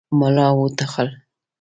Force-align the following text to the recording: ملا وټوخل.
ملا 0.19 0.47
وټوخل. 0.59 1.07